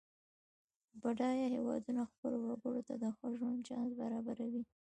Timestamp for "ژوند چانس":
3.37-3.91